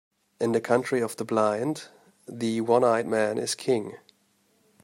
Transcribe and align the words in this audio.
In 0.39 0.51
the 0.53 0.59
country 0.61 0.99
of 0.99 1.17
the 1.17 1.23
blind, 1.23 1.83
the 2.27 2.61
one-eyed 2.61 3.05
man 3.05 3.37
is 3.37 3.53
king. 3.53 3.97